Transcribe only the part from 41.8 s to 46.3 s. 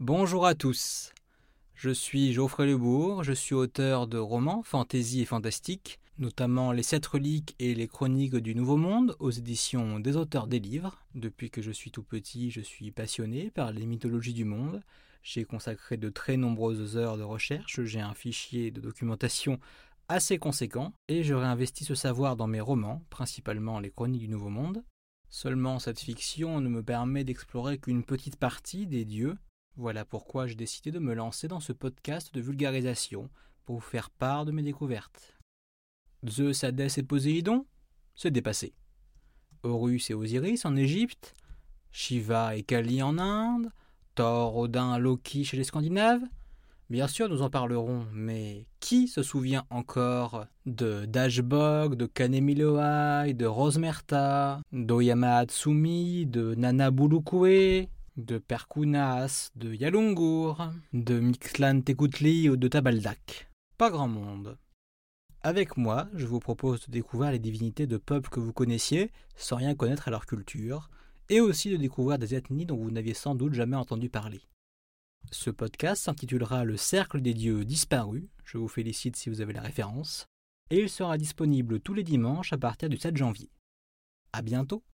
Shiva et Kali en Inde, Thor, Odin, Loki chez les Scandinaves